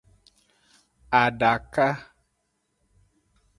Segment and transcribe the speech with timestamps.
[1.21, 1.87] Adaka.